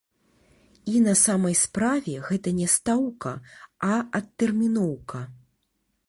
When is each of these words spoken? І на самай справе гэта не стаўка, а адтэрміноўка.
І 0.91 0.95
на 1.07 1.11
самай 1.23 1.55
справе 1.65 2.13
гэта 2.29 2.53
не 2.59 2.67
стаўка, 2.75 3.33
а 3.89 4.01
адтэрміноўка. 4.21 5.21